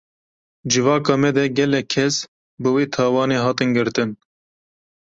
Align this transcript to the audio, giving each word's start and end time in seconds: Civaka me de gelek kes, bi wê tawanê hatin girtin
Civaka 0.71 1.13
me 1.21 1.29
de 1.35 1.43
gelek 1.57 1.87
kes, 1.93 2.15
bi 2.61 2.69
wê 2.75 2.83
tawanê 2.93 3.37
hatin 3.45 3.69
girtin 3.75 4.09